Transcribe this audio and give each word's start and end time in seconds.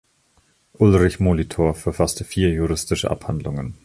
Ulrich 0.79 1.19
Molitor 1.19 1.75
verfasste 1.75 2.23
vier 2.25 2.49
juristische 2.51 3.11
Abhandlungen. 3.11 3.75